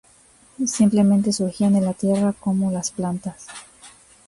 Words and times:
Simplemente, 0.65 1.31
surgían 1.31 1.73
de 1.73 1.81
la 1.81 1.93
tierra 1.93 2.33
como 2.33 2.71
las 2.71 2.89
plantas. 2.89 3.45